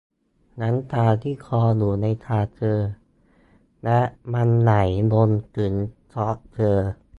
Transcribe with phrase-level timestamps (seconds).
[0.61, 2.79] น้ำตาที่คลออยู่ในตาเธอ
[3.83, 3.99] และ
[4.33, 4.73] มันไหล
[5.11, 5.73] ลงถึง
[6.13, 6.77] ศอกเธอ